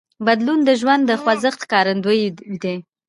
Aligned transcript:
بدلون 0.25 0.59
د 0.65 0.69
ژوند 0.81 1.03
د 1.07 1.11
خوځښت 1.21 1.59
ښکارندوی 1.65 2.21
دی. 2.63 2.75